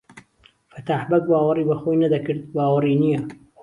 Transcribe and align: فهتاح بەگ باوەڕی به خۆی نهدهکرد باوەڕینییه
فهتاح 0.71 1.01
بەگ 1.09 1.23
باوەڕی 1.31 1.67
به 1.69 1.75
خۆی 1.81 1.97
نهدهکرد 2.01 2.41
باوەڕینییه 2.55 3.19